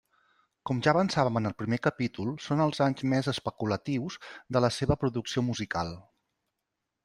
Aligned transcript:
Com 0.69 0.77
ja 0.87 0.93
avançàvem 0.95 1.37
en 1.41 1.47
el 1.49 1.55
primer 1.59 1.79
capítol, 1.83 2.33
són 2.47 2.65
els 2.67 2.81
anys 2.87 3.05
més 3.13 3.31
«especulatius» 3.35 4.19
de 4.57 4.67
la 4.69 4.75
seva 4.81 5.01
producció 5.05 5.49
musical. 5.53 5.97